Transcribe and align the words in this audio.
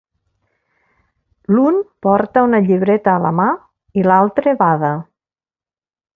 L'un 1.55 1.77
porta 2.07 2.45
una 2.47 2.63
llibreta 2.69 3.13
a 3.17 3.19
la 3.27 3.33
mà 3.41 3.47
i 4.01 4.09
l'altre 4.09 4.57
bada. 4.65 4.93